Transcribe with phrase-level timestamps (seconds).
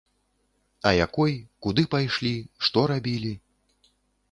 [0.89, 1.33] А якой,
[1.67, 2.33] куды пайшлі,
[2.69, 3.33] што рабілі.